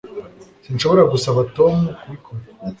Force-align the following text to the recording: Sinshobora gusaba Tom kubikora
Sinshobora 0.63 1.03
gusaba 1.13 1.39
Tom 1.57 1.75
kubikora 2.01 2.43